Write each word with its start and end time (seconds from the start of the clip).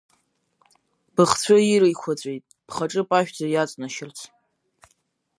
Быхцәы 1.15 1.57
ириқәаҵәеит, 1.63 2.43
бхаҿы 2.67 3.01
пашәӡа 3.09 3.47
иаҵнашьырц. 3.49 4.17